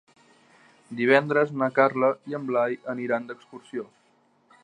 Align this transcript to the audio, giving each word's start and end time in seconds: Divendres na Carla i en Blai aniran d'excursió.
Divendres 1.01 1.53
na 1.63 1.67
Carla 1.75 2.09
i 2.33 2.37
en 2.39 2.49
Blai 2.49 2.75
aniran 2.97 3.29
d'excursió. 3.31 3.89